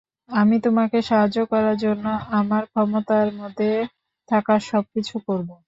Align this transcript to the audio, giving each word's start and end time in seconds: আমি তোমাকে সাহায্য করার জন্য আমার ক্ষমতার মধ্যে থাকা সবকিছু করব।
আমি 0.31 0.55
তোমাকে 0.65 0.97
সাহায্য 1.01 1.37
করার 1.51 1.75
জন্য 1.77 2.05
আমার 2.39 2.63
ক্ষমতার 2.71 3.27
মধ্যে 3.39 3.69
থাকা 4.29 4.55
সবকিছু 4.69 5.15
করব। 5.27 5.49